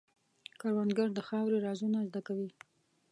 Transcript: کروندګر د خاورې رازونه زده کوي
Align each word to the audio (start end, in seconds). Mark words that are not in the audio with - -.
کروندګر 0.59 1.07
د 1.13 1.19
خاورې 1.27 1.57
رازونه 1.67 1.99
زده 2.07 2.21
کوي 2.27 2.49